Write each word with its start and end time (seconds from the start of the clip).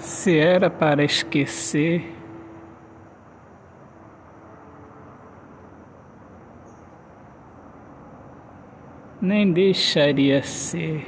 Se 0.00 0.38
era 0.38 0.70
para 0.70 1.04
esquecer, 1.04 2.02
nem 9.20 9.52
deixaria 9.52 10.42
ser. 10.42 11.06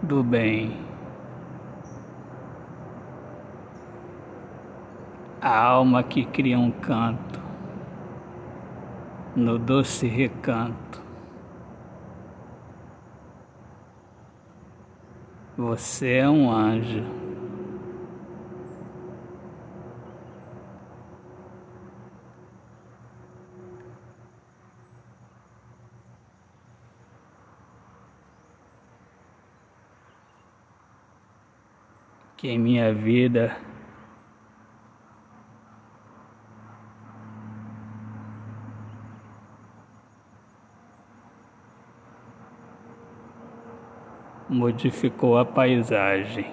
Do 0.00 0.22
bem. 0.22 0.76
A 5.40 5.58
alma 5.58 6.04
que 6.04 6.24
cria 6.24 6.58
um 6.58 6.70
canto 6.70 7.43
no 9.36 9.58
doce 9.58 10.06
recanto. 10.06 11.02
Você 15.56 16.14
é 16.14 16.28
um 16.28 16.50
anjo. 16.50 17.04
Que 32.36 32.48
em 32.48 32.58
minha 32.58 32.92
vida 32.92 33.56
modificou 44.48 45.38
a 45.38 45.44
paisagem. 45.44 46.46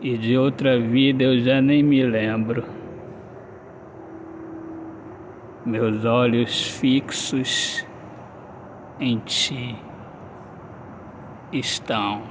E 0.00 0.16
de 0.16 0.38
outra 0.38 0.80
vida 0.80 1.24
eu 1.24 1.40
já 1.40 1.60
nem 1.60 1.82
me 1.82 2.04
lembro. 2.04 2.64
Meus 5.66 6.04
olhos 6.04 6.68
fixos 6.78 7.84
em 9.00 9.18
ti 9.18 9.87
estão. 11.52 12.22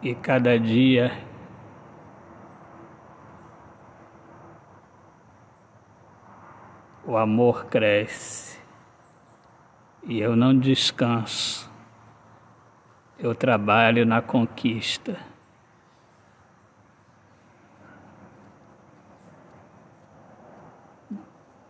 E 0.00 0.14
cada 0.14 0.58
dia 0.58 1.10
o 7.04 7.16
amor 7.16 7.66
cresce 7.66 8.57
e 10.08 10.20
eu 10.20 10.34
não 10.34 10.58
descanso. 10.58 11.70
Eu 13.18 13.34
trabalho 13.34 14.06
na 14.06 14.22
conquista. 14.22 15.18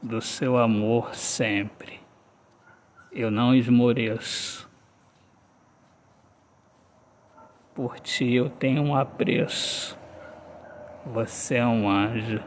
Do 0.00 0.20
seu 0.20 0.56
amor 0.56 1.16
sempre. 1.16 2.00
Eu 3.10 3.28
não 3.28 3.52
esmoreço. 3.52 4.70
Por 7.74 7.98
ti 7.98 8.34
eu 8.34 8.48
tenho 8.48 8.82
um 8.82 8.94
apreço. 8.94 9.98
Você 11.06 11.56
é 11.56 11.66
um 11.66 11.90
anjo. 11.90 12.40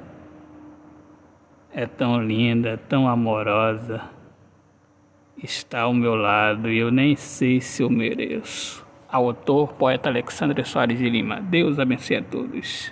É 1.73 1.85
tão 1.85 2.23
linda, 2.23 2.77
tão 2.77 3.09
amorosa 3.09 4.20
está 5.43 5.81
ao 5.81 5.93
meu 5.93 6.15
lado 6.15 6.69
e 6.69 6.77
eu 6.77 6.89
nem 6.89 7.15
sei 7.15 7.59
se 7.59 7.83
eu 7.83 7.89
mereço. 7.89 8.85
Autor, 9.09 9.73
poeta 9.73 10.07
Alexandre 10.07 10.63
Soares 10.63 10.97
de 10.97 11.09
Lima. 11.09 11.41
Deus 11.41 11.79
abençoe 11.79 12.15
a 12.15 12.23
todos. 12.23 12.89